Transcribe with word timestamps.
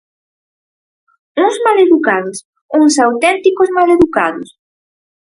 Uns 1.43 1.57
maleducados, 1.65 2.37
uns 2.79 2.93
auténticos 3.05 3.69
maleducados. 3.77 4.49